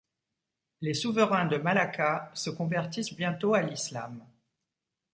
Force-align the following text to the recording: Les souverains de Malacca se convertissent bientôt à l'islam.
Les 0.81 0.95
souverains 0.95 1.45
de 1.45 1.57
Malacca 1.57 2.31
se 2.33 2.49
convertissent 2.49 3.15
bientôt 3.15 3.53
à 3.53 3.61
l'islam. 3.61 4.25